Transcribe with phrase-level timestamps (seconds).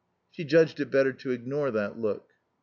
[0.31, 2.31] She judged it better to ignore that look.